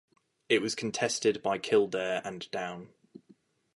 [0.49, 2.89] It was contested by Kildare and Down.